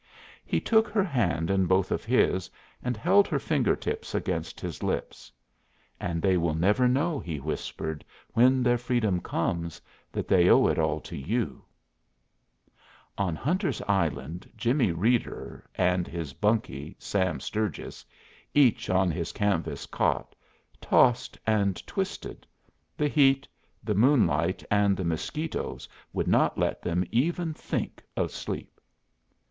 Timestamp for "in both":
1.51-1.91